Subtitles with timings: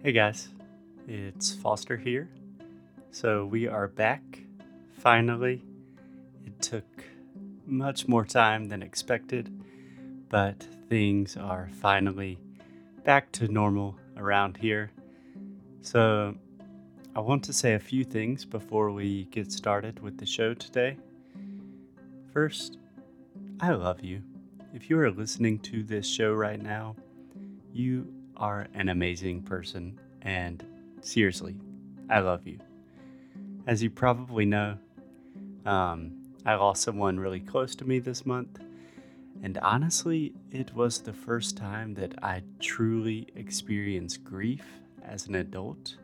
[0.00, 0.50] Hey guys,
[1.08, 2.28] it's Foster here.
[3.10, 4.22] So we are back,
[4.92, 5.60] finally.
[6.46, 6.84] It took
[7.66, 9.52] much more time than expected,
[10.28, 12.38] but things are finally
[13.02, 14.92] back to normal around here.
[15.80, 16.36] So
[17.16, 20.96] I want to say a few things before we get started with the show today.
[22.32, 22.78] First,
[23.58, 24.22] I love you.
[24.72, 26.94] If you are listening to this show right now,
[27.72, 30.64] you are an amazing person, and
[31.00, 31.56] seriously,
[32.08, 32.58] I love you.
[33.66, 34.78] As you probably know,
[35.66, 36.12] um,
[36.46, 38.60] I lost someone really close to me this month,
[39.42, 44.64] and honestly, it was the first time that I truly experienced grief
[45.04, 45.96] as an adult,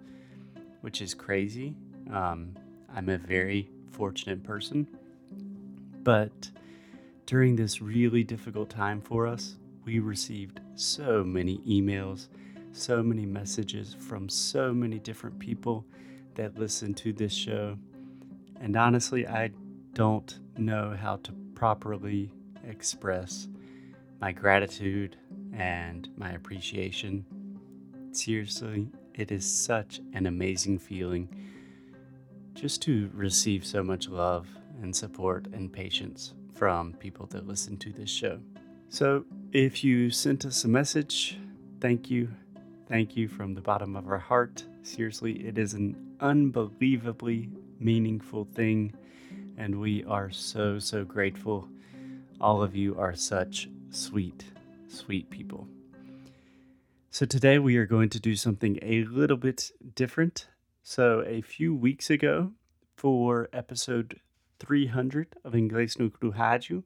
[0.82, 1.74] which is crazy.
[2.12, 2.54] Um,
[2.94, 4.86] I'm a very fortunate person,
[6.02, 6.50] but
[7.26, 12.28] during this really difficult time for us, we received so many emails,
[12.72, 15.84] so many messages from so many different people
[16.34, 17.76] that listen to this show.
[18.60, 19.50] And honestly, I
[19.92, 22.32] don't know how to properly
[22.66, 23.48] express
[24.20, 25.16] my gratitude
[25.52, 27.24] and my appreciation.
[28.12, 31.28] Seriously, it is such an amazing feeling
[32.54, 34.48] just to receive so much love
[34.82, 38.40] and support and patience from people that listen to this show.
[38.94, 41.36] So, if you sent us a message,
[41.80, 42.28] thank you.
[42.88, 44.64] Thank you from the bottom of our heart.
[44.82, 47.50] Seriously, it is an unbelievably
[47.80, 48.94] meaningful thing,
[49.58, 51.66] and we are so, so grateful.
[52.40, 54.44] All of you are such sweet,
[54.86, 55.66] sweet people.
[57.10, 60.46] So, today we are going to do something a little bit different.
[60.84, 62.52] So, a few weeks ago,
[62.96, 64.20] for episode
[64.60, 66.84] 300 of Inglês no Rádio,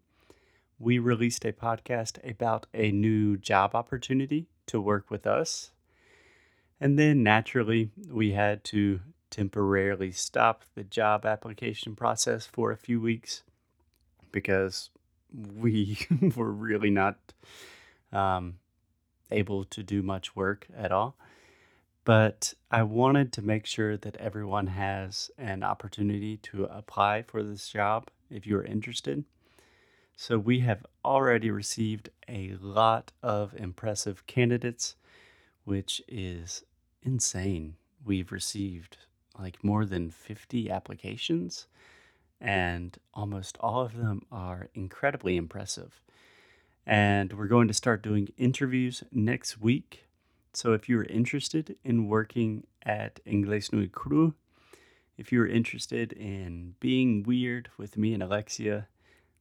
[0.79, 5.73] we released a podcast about a new job opportunity to work with us.
[6.81, 9.01] And then naturally, we had to
[9.31, 13.43] temporarily stop the job application process for a few weeks
[14.31, 14.91] because
[15.33, 15.99] we
[16.37, 17.19] were really not
[18.13, 18.55] um,
[19.31, 21.17] able to do much work at all.
[22.05, 27.69] But I wanted to make sure that everyone has an opportunity to apply for this
[27.69, 29.25] job if you're interested.
[30.21, 34.97] So we have already received a lot of impressive candidates,
[35.63, 36.65] which is
[37.05, 37.77] insane.
[38.05, 38.97] We've received
[39.39, 41.69] like more than 50 applications,
[42.41, 46.03] and almost all of them are incredibly impressive.
[46.85, 50.09] And we're going to start doing interviews next week.
[50.53, 54.35] So if you're interested in working at Inglés no Cru,
[55.17, 58.89] if you're interested in being weird with me and Alexia,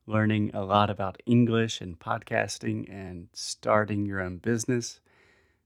[0.08, 5.02] learning a lot about English and podcasting and starting your own business,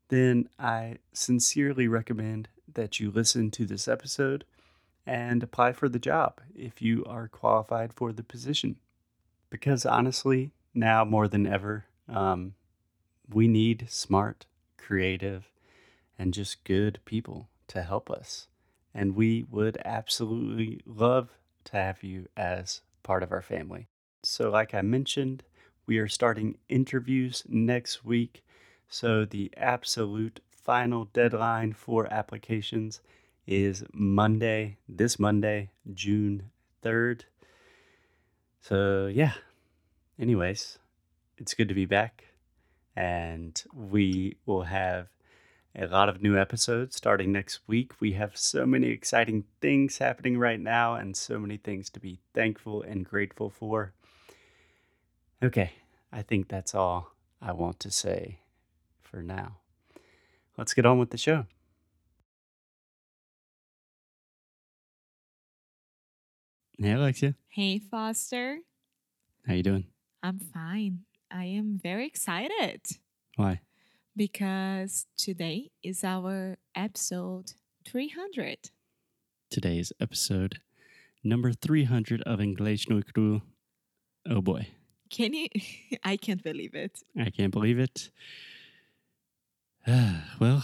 [0.09, 4.43] then I sincerely recommend that you listen to this episode
[5.05, 8.77] and apply for the job if you are qualified for the position.
[9.49, 12.55] Because honestly, now more than ever, um,
[13.29, 14.45] we need smart,
[14.77, 15.49] creative,
[16.17, 18.47] and just good people to help us.
[18.93, 21.29] And we would absolutely love
[21.65, 23.87] to have you as part of our family.
[24.23, 25.43] So, like I mentioned,
[25.87, 28.43] we are starting interviews next week.
[28.87, 33.01] So, the absolute final deadline for applications
[33.47, 36.51] is Monday, this Monday, June
[36.83, 37.23] 3rd.
[38.59, 39.33] So, yeah.
[40.19, 40.77] Anyways,
[41.37, 42.25] it's good to be back.
[42.95, 45.07] And we will have
[45.75, 47.99] a lot of new episodes starting next week.
[47.99, 52.19] We have so many exciting things happening right now and so many things to be
[52.35, 53.93] thankful and grateful for.
[55.43, 55.71] Okay,
[56.11, 58.39] I think that's all I want to say
[59.01, 59.57] for now.
[60.57, 61.45] Let's get on with the show.
[66.77, 67.35] Hey, Alexia.
[67.49, 68.59] Hey, Foster.
[69.47, 69.85] How you doing?
[70.23, 70.99] I'm fine.
[71.31, 72.81] I am very excited
[73.35, 73.61] Why?
[74.15, 77.53] because today is our episode
[77.87, 78.69] 300.
[79.49, 80.59] Today's episode
[81.23, 83.41] number 300 of English no Cru.
[84.29, 84.67] Oh boy,
[85.11, 85.47] Can you?
[86.03, 87.03] I can't believe it.
[87.19, 88.09] I can't believe it.
[90.39, 90.63] well,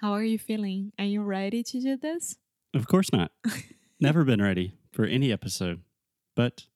[0.00, 0.92] How are you feeling?
[0.98, 2.36] Are you ready to do this?
[2.74, 3.32] of course not.
[4.00, 5.80] Never been ready for any episode.
[6.36, 6.66] But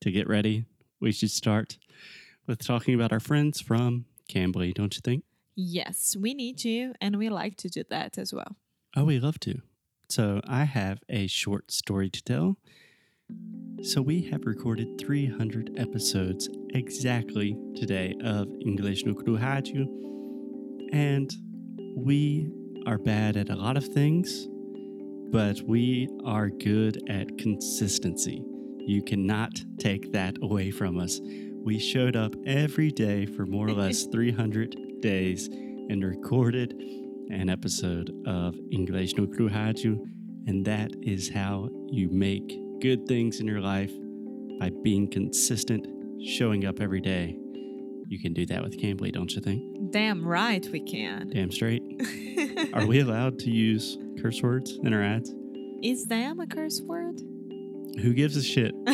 [0.00, 0.64] to get ready,
[1.00, 1.76] we should start
[2.46, 5.24] with talking about our friends from Cambly, don't you think?
[5.56, 8.56] Yes, we need to, and we like to do that as well.
[8.96, 9.60] Oh, we love to.
[10.08, 12.56] So I have a short story to tell.
[13.84, 19.86] So we have recorded 300 episodes exactly today of English no Rádio,
[20.90, 21.30] and
[21.94, 22.50] we
[22.86, 24.48] are bad at a lot of things,
[25.30, 28.42] but we are good at consistency.
[28.86, 31.20] You cannot take that away from us.
[31.62, 36.72] We showed up every day for more or less 300 days and recorded
[37.30, 39.98] an episode of English no Cru Rádio,
[40.46, 43.90] and that is how you make good things in your life
[44.60, 45.86] by being consistent,
[46.22, 47.34] showing up every day.
[48.08, 49.62] You can do that with Cambly, don't you think?
[49.90, 51.30] Damn right we can.
[51.30, 51.82] Damn straight.
[52.74, 55.32] Are we allowed to use curse words in our ads?
[55.82, 57.22] Is damn a curse word?
[58.02, 58.74] Who gives a shit?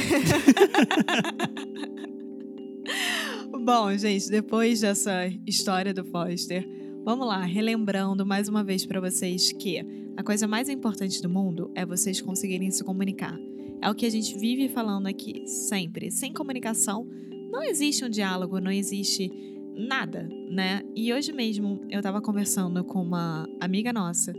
[3.64, 6.64] Bom, gente, depois dessa história do Foster,
[7.04, 9.80] vamos lá, relembrando mais uma vez para vocês que
[10.16, 13.36] a coisa mais importante do mundo é vocês conseguirem se comunicar.
[13.82, 16.10] É o que a gente vive falando aqui, sempre.
[16.10, 17.08] Sem comunicação,
[17.50, 19.30] não existe um diálogo, não existe
[19.74, 20.82] nada, né?
[20.94, 24.32] E hoje mesmo eu tava conversando com uma amiga nossa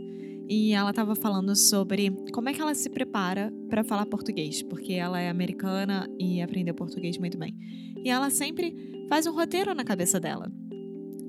[0.48, 4.92] e ela tava falando sobre como é que ela se prepara para falar português, porque
[4.92, 7.56] ela é americana e aprendeu português muito bem.
[8.04, 10.50] E ela sempre faz um roteiro na cabeça dela.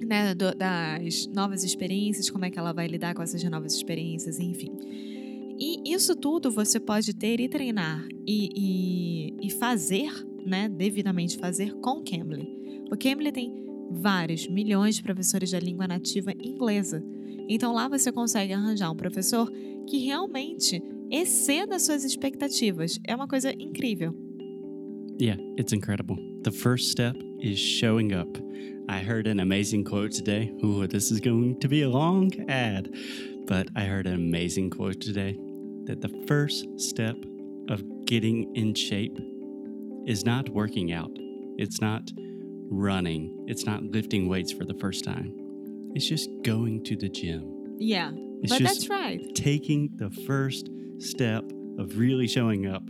[0.05, 4.69] Né, das novas experiências, como é que ela vai lidar com essas novas experiências, enfim.
[5.59, 10.11] E isso tudo você pode ter e treinar e, e, e fazer,
[10.45, 12.47] né, devidamente fazer com Cambly.
[12.91, 17.03] O Cambly tem vários milhões de professores da língua nativa inglesa.
[17.47, 19.51] Então lá você consegue arranjar um professor
[19.87, 22.99] que realmente exceda suas expectativas.
[23.05, 24.15] É uma coisa incrível.
[25.21, 26.17] Yeah, it's incredible.
[26.43, 28.39] The first step is showing up.
[28.89, 30.51] I heard an amazing quote today.
[30.63, 32.89] Ooh, this is going to be a long ad,
[33.47, 35.37] but I heard an amazing quote today
[35.85, 37.15] that the first step
[37.69, 39.17] of getting in shape
[40.05, 41.11] is not working out.
[41.57, 42.09] It's not
[42.69, 43.45] running.
[43.47, 45.33] It's not lifting weights for the first time.
[45.93, 47.75] It's just going to the gym.
[47.77, 48.11] Yeah,
[48.41, 49.21] It's but that's right.
[49.35, 50.69] taking the first
[50.99, 51.43] step
[51.77, 52.83] of really showing up.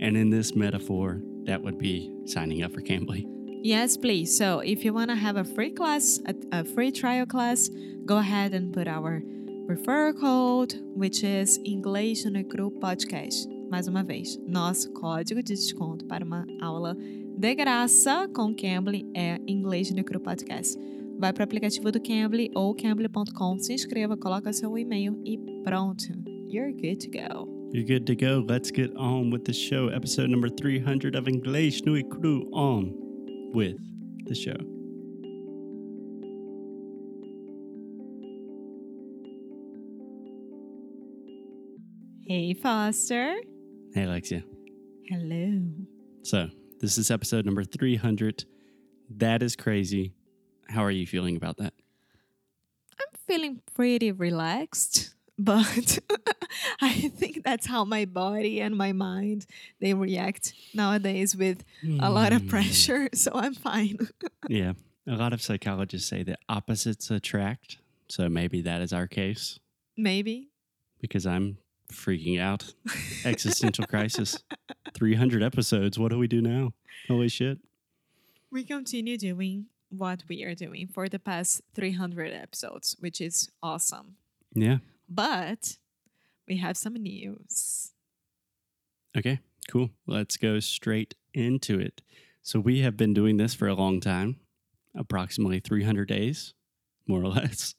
[0.00, 3.24] And in this metaphor, that would be signing up for Cambly.
[3.64, 4.36] Yes, please.
[4.36, 7.70] So if you want to have a free class, a, a free trial class,
[8.04, 9.22] go ahead and put our
[9.68, 13.48] referral code, which is Inglês no Cru Podcast.
[13.70, 16.96] Mais uma vez, nosso código de desconto para uma aula
[17.38, 20.78] de graça com Cambly é Inglês no Cru Podcast.
[21.18, 26.12] Vai para o aplicativo do Cambly ou cambly.com, se inscreva, coloca seu e-mail e pronto.
[26.48, 27.70] You're good to go.
[27.72, 28.44] You're good to go.
[28.46, 29.88] Let's get on with the show.
[29.88, 32.92] Episode number 300 of English Nui Cru on
[33.54, 33.78] with
[34.26, 34.71] the show.
[42.26, 43.34] Hey, Foster.
[43.94, 44.42] Hey, Alexia.
[45.08, 45.62] Hello.
[46.22, 46.48] So,
[46.80, 48.44] this is episode number 300.
[49.10, 50.14] That is crazy.
[50.68, 51.74] How are you feeling about that?
[52.98, 55.98] I'm feeling pretty relaxed, but
[56.80, 59.46] I think that's how my body and my mind
[59.80, 61.64] they react nowadays with
[62.00, 62.48] a lot of Hmm.
[62.48, 63.98] pressure, so I'm fine.
[64.48, 64.72] Yeah.
[65.08, 67.78] A lot of psychologists say that opposites attract.
[68.08, 69.58] So maybe that is our case
[69.96, 70.50] Maybe.
[71.00, 71.56] because I'm
[71.92, 72.74] freaking out.
[73.24, 74.42] Existential crisis.
[74.94, 75.98] 300 episodes.
[75.98, 76.72] What do we do now?
[77.08, 77.58] Holy shit.
[78.50, 84.16] We continue doing what we are doing for the past 300 episodes, which is awesome.
[84.54, 84.78] Yeah.
[85.08, 85.76] But
[86.48, 87.92] we have some news.
[89.16, 89.90] Okay, cool.
[90.06, 92.02] Let's go straight into it.
[92.42, 94.36] So, we have been doing this for a long time,
[94.96, 96.54] approximately 300 days,
[97.06, 97.74] more or less.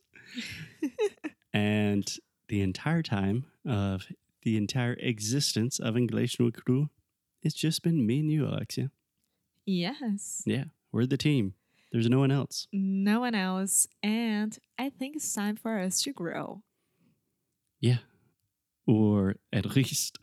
[1.54, 2.08] and
[2.48, 4.08] the entire time of
[4.44, 6.90] the entire existence of English no Cru,
[7.42, 8.92] it's just been me and you, Alexia.
[9.66, 10.44] Yes.
[10.46, 11.54] Yeah, we're the team.
[11.92, 12.68] There's no one else.
[12.74, 13.88] No one else.
[14.02, 16.64] And I think it's time for us to grow.
[17.80, 18.00] Yeah.
[18.88, 20.18] Or at least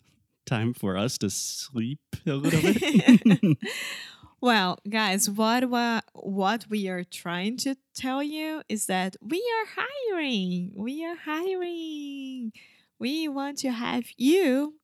[0.46, 3.58] time for us to sleep a little bit.
[4.42, 9.84] Well, guys, what wa- what we are trying to tell you is that we are
[9.84, 10.72] hiring.
[10.74, 12.52] We are hiring.
[13.00, 14.74] We want to have you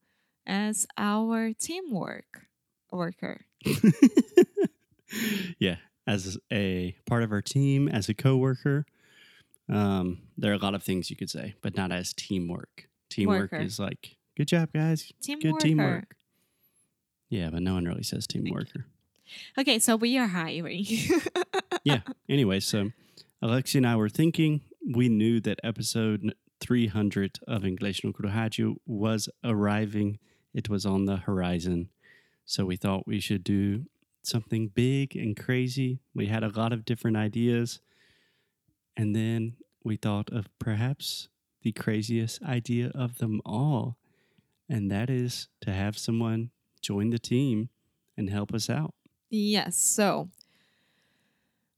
[0.46, 2.46] as our teamwork
[2.90, 3.44] worker.
[5.58, 8.86] yeah, as a part of our team, as a coworker,
[9.68, 12.88] um, there are a lot of things you could say, but not as teamwork.
[13.10, 13.62] Teamwork Worker.
[13.62, 15.12] is like, good job, guys.
[15.20, 15.66] Team Good worker.
[15.66, 16.16] teamwork.
[17.28, 18.86] Yeah, but no one really says team worker.
[19.58, 20.86] Okay, so we are hiring.
[21.84, 22.00] yeah.
[22.28, 22.90] Anyway, so
[23.42, 24.62] Alexi and I were thinking,
[24.94, 30.18] we knew that episode 300 of English no Cru Rádio was arriving.
[30.54, 31.90] It was on the horizon.
[32.44, 33.86] So we thought we should do
[34.22, 36.00] something big and crazy.
[36.14, 37.80] We had a lot of different ideas.
[38.96, 41.28] And then we thought of perhaps
[41.62, 43.96] the craziest idea of them all,
[44.68, 47.70] and that is to have someone join the team
[48.16, 48.94] and help us out.
[49.30, 49.76] Yes.
[49.76, 50.28] So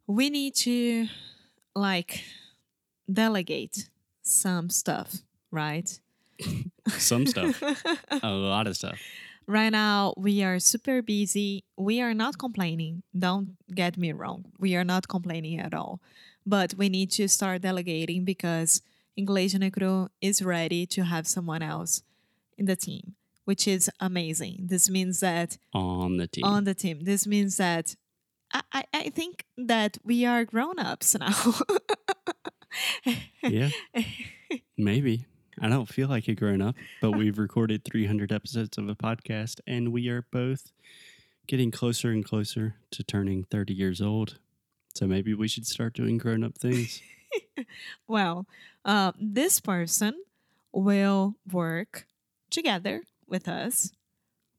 [0.06, 1.08] we need to
[1.74, 2.22] like
[3.10, 3.88] delegate
[4.28, 5.98] some stuff, right?
[6.88, 7.62] Some stuff,
[8.22, 8.98] a lot of stuff.
[9.46, 11.64] Right now, we are super busy.
[11.76, 13.02] We are not complaining.
[13.18, 14.44] Don't get me wrong.
[14.58, 16.00] We are not complaining at all.
[16.44, 18.82] But we need to start delegating because
[19.16, 22.02] English no Cru is ready to have someone else
[22.58, 23.14] in the team,
[23.46, 24.66] which is amazing.
[24.68, 26.44] This means that On the team.
[26.44, 27.96] on the team, this means that
[28.52, 31.34] I, I, I think that we are grown ups now.
[33.42, 33.70] yeah,
[34.78, 35.26] maybe.
[35.60, 39.60] I don't feel like a grown up, but we've recorded 300 episodes of a podcast
[39.66, 40.70] and we are both
[41.48, 44.38] getting closer and closer to turning 30 years old.
[44.94, 47.02] So maybe we should start doing grown up things.
[48.06, 48.46] well,
[48.84, 50.14] uh, this person
[50.72, 52.06] will work
[52.50, 53.92] together with us,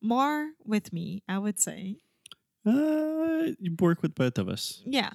[0.02, 1.98] more with me, I would say.
[2.66, 4.82] Uh, you work with both of us.
[4.86, 5.12] Yeah.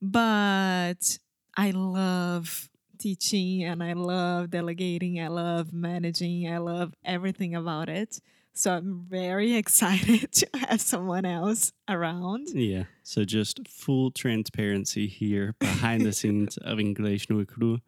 [0.00, 1.18] But
[1.56, 5.20] I love teaching and I love delegating.
[5.20, 6.52] I love managing.
[6.52, 8.20] I love everything about it.
[8.52, 12.48] So I'm very excited to have someone else around.
[12.52, 12.84] Yeah.
[13.02, 17.78] So just full transparency here behind the scenes of English no Cru.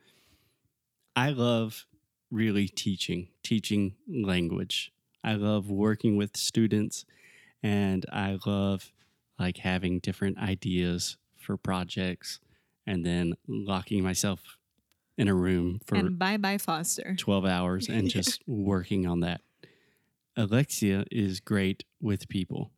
[1.14, 1.86] I love
[2.30, 4.92] really teaching, teaching language.
[5.24, 7.04] I love working with students
[7.62, 8.92] and I love
[9.38, 12.40] like having different ideas for projects
[12.88, 14.40] and then locking myself
[15.18, 17.14] in a room for and bye bye Foster.
[17.16, 19.42] 12 hours and just working on that.
[20.36, 22.70] Alexia is great with people.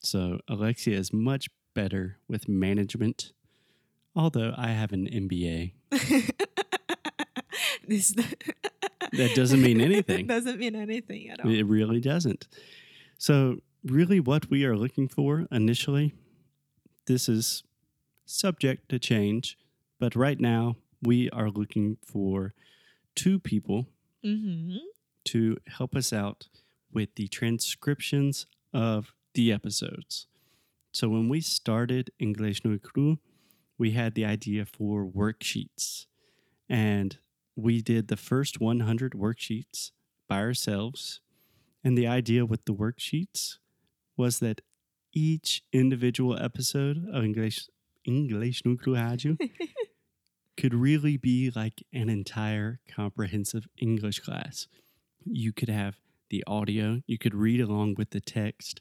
[0.00, 3.32] So Alexia is much better with management.
[4.14, 5.72] Although I have an MBA,
[7.86, 8.12] this
[9.12, 10.26] that doesn't mean anything.
[10.26, 11.50] doesn't mean anything at all.
[11.50, 12.48] It really doesn't.
[13.18, 16.14] So, really, what we are looking for initially,
[17.06, 17.62] this is
[18.26, 19.56] subject to change,
[19.98, 22.52] but right now we are looking for
[23.14, 23.86] two people
[24.22, 24.76] hmm
[25.24, 26.46] to help us out
[26.92, 30.28] with the transcriptions of the episodes.
[30.92, 33.18] So when we started English no Cru,
[33.76, 36.06] we had the idea for worksheets.
[36.68, 37.18] And
[37.56, 39.90] we did the first 100 worksheets
[40.28, 41.20] by ourselves.
[41.84, 43.58] And the idea with the worksheets
[44.16, 44.60] was that
[45.12, 47.68] each individual episode of English
[48.06, 49.36] English Rádio
[50.56, 54.68] could really be like an entire comprehensive English class.
[55.24, 55.96] You could have
[56.30, 58.80] the audio, you could read along with the text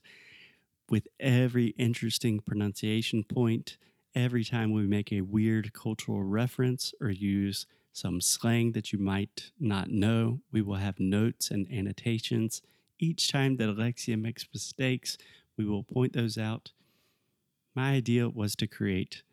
[0.89, 3.77] with every interesting pronunciation point.
[4.13, 9.51] Every time we make a weird cultural reference or use some slang that you might
[9.59, 12.61] not know, we will have notes and annotations.
[12.99, 15.17] Each time that Alexia makes mistakes,
[15.57, 16.71] we will point those out.
[17.75, 19.23] My idea was to create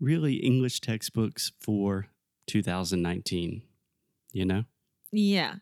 [0.00, 2.08] really English textbooks for
[2.46, 3.62] 2019,
[4.32, 4.64] you know?
[5.12, 5.56] Yeah.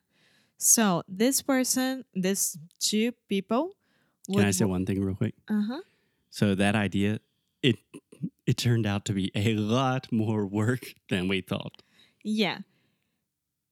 [0.57, 3.77] So this person, this two people,
[4.33, 5.35] Can I say one thing real quick?
[5.49, 5.81] Uh huh.
[6.31, 7.21] So that idea,
[7.63, 7.77] it
[8.47, 11.83] it turned out to be a lot more work than we thought.
[12.25, 12.59] Yeah.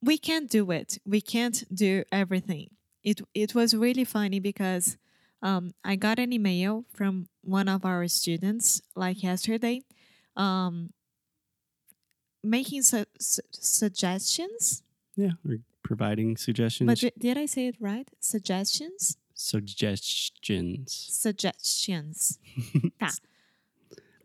[0.02, 0.98] We can't do it.
[1.06, 2.70] We can't do everything.
[3.02, 4.96] It it was really funny because
[5.42, 9.82] um, I got an email from one of our students like yesterday,
[10.36, 10.92] um,
[12.42, 14.82] making su- su- suggestions.
[15.16, 16.86] Yeah, we're providing suggestions.
[16.86, 18.08] But di- did I say it right?
[18.20, 19.16] Suggestions.
[19.34, 20.92] suggestions.
[21.10, 22.38] Suggestions.
[23.00, 23.10] Tá.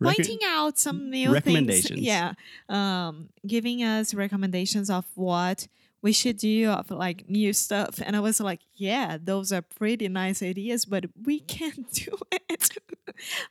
[0.03, 1.88] Pointing out some new recommendations.
[1.88, 2.01] things.
[2.01, 2.34] Yeah.
[2.67, 5.67] Um, giving us recommendations of what
[6.06, 8.00] we should do of like new stuff.
[8.00, 12.70] And I was like, yeah, those are pretty nice ideas, but we can't do it.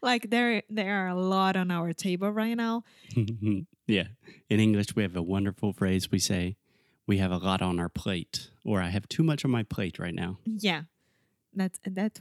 [0.00, 2.84] like there there are a lot on our table right now.
[3.88, 4.06] yeah.
[4.48, 6.12] In English, we have a wonderful phrase.
[6.12, 6.54] We say,
[7.08, 9.98] we have a lot on our plate, or I have too much on my plate
[9.98, 10.38] right now.
[10.46, 10.82] Yeah.
[11.52, 12.20] That's that's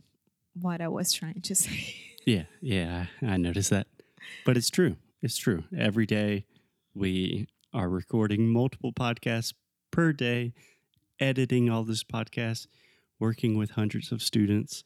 [0.59, 1.95] what I was trying to say.
[2.25, 3.85] Yeah, yeah, I, I noticed that.
[4.45, 4.95] But it's true.
[5.21, 5.65] It's true.
[5.77, 6.45] Every day
[6.95, 9.53] we are recording multiple podcasts
[9.93, 10.51] per day,
[11.19, 12.67] editing all this podcast,
[13.19, 14.83] working with hundreds of students.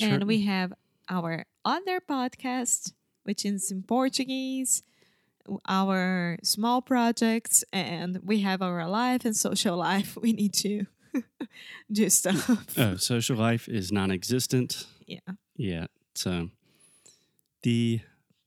[0.00, 0.72] and we have
[1.08, 2.92] our other podcast,
[3.22, 4.82] which is in Portuguese,
[5.68, 10.18] our small projects, and we have our life and social life.
[10.20, 10.86] We need to
[11.92, 12.76] do stuff.
[12.76, 14.86] oh, social life is non existent.
[15.06, 15.34] Yeah.
[15.56, 15.86] Yeah.
[16.14, 16.50] So
[17.62, 18.00] the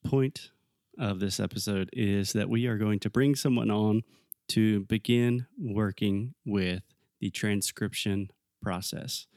[0.03, 0.51] point
[1.00, 4.03] of this episode is that we are going to bring someone on
[4.50, 6.84] to begin working with
[7.20, 8.30] the transcription
[8.62, 9.28] process.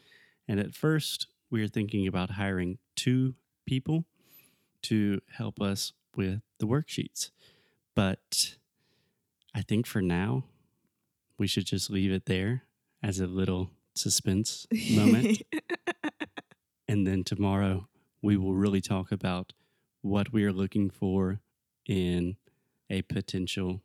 [0.48, 3.34] And at first, we are thinking about hiring two
[3.66, 4.04] people
[4.82, 7.30] to help us with the worksheets.
[7.94, 8.56] But
[9.54, 10.44] I think for now,
[11.38, 12.62] we should just leave it there
[13.02, 15.42] as a little suspense moment.
[16.88, 17.88] and then tomorrow,
[18.22, 19.52] we will really talk about
[20.02, 21.40] what we are looking for
[21.86, 22.36] in
[22.90, 23.82] a potential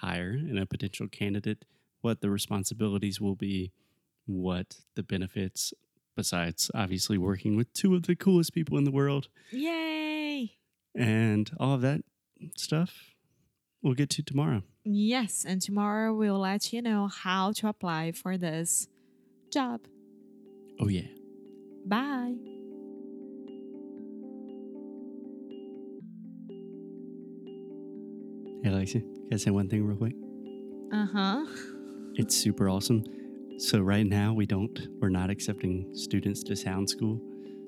[0.00, 1.64] hire and a potential candidate,
[2.00, 3.72] what the responsibilities will be,
[4.26, 5.72] what the benefits,
[6.16, 10.56] besides obviously working with two of the coolest people in the world, Yay!
[10.94, 12.02] and all of that
[12.56, 13.14] stuff
[13.82, 14.62] we'll get to tomorrow.
[14.84, 18.88] Yes, and tomorrow we'll let you know how to apply for this
[19.50, 19.80] job.
[20.78, 21.08] Oh, yeah.
[21.86, 22.34] Bye.
[28.80, 30.14] Alexia, can I say one thing real quick?
[30.90, 31.44] Uh huh.
[32.14, 33.04] It's super awesome.
[33.58, 37.20] So right now we don't we're not accepting students to sound school.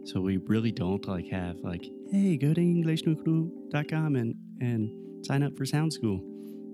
[0.06, 5.54] So we really don't like have like, hey, go to EnglishNucru.com and and sign up
[5.54, 6.18] for sound school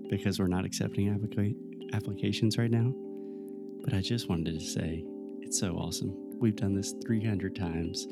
[0.09, 2.93] because we're not accepting applica- applications right now.
[3.83, 5.03] But I just wanted to say
[5.41, 6.15] it's so awesome.
[6.39, 8.07] We've done this 300 times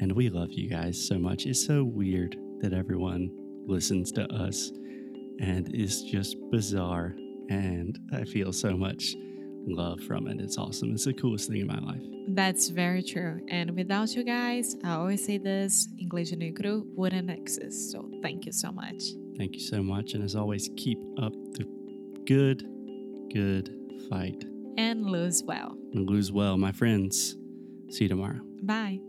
[0.00, 1.46] and we love you guys so much.
[1.46, 3.30] It's so weird that everyone
[3.66, 4.70] listens to us
[5.42, 7.14] and it's just bizarre
[7.50, 9.14] and I feel so much
[9.66, 10.40] love from it.
[10.40, 10.92] It's awesome.
[10.92, 12.02] It's the coolest thing in my life.
[12.28, 13.40] That's very true.
[13.48, 17.90] And without you guys, I always say this English no Cru wouldn't exist.
[17.92, 19.02] So thank you so much.
[19.36, 20.14] Thank you so much.
[20.14, 21.64] And as always, keep up the
[22.26, 22.64] good,
[23.32, 23.70] good
[24.08, 24.44] fight
[24.78, 25.76] And lose well.
[25.92, 27.36] and lose well, my friends.
[27.90, 28.40] See you tomorrow.
[28.62, 29.00] Bye.